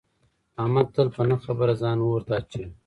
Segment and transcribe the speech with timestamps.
[0.61, 2.69] احمد تل په نه خبره ځان اور ته اچوي.